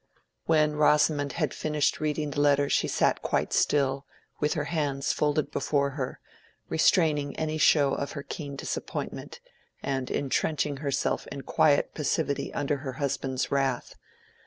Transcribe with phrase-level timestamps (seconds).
[0.47, 4.07] When Rosamond had finished reading the letter she sat quite still,
[4.39, 6.19] with her hands folded before her,
[6.69, 9.41] restraining any show of her keen disappointment,
[9.83, 13.93] and intrenching herself in quiet passivity under her husband's wrath.